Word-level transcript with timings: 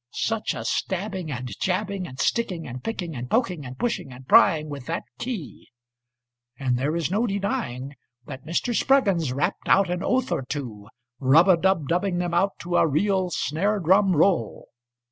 Such 0.13 0.55
a 0.55 0.65
stabbing, 0.65 1.31
and 1.31 1.51
jabbing, 1.59 2.07
And 2.07 2.19
sticking, 2.19 2.65
and 2.65 2.83
picking, 2.83 3.15
And 3.15 3.29
poking, 3.29 3.67
and 3.67 3.77
pushing, 3.77 4.11
and 4.11 4.27
pryingWith 4.27 4.87
that 4.87 5.03
key; 5.19 5.69
And 6.57 6.75
there 6.75 6.95
is 6.95 7.11
no 7.11 7.27
denying 7.27 7.93
that 8.25 8.43
Mr. 8.47 8.73
Spruggins 8.73 9.31
rapped 9.31 9.67
out 9.69 9.91
an 9.91 10.01
oath 10.01 10.31
ortwo, 10.31 10.87
Rub 11.19 11.47
a 11.47 11.55
dub 11.55 11.87
dubbing 11.87 12.17
them 12.17 12.33
out 12.33 12.57
to 12.61 12.77
a 12.77 12.87
real 12.87 13.29
snare 13.29 13.79
drum 13.79 14.15
roll. 14.15 14.69